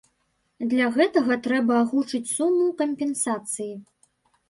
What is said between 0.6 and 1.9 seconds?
Для гэтага трэба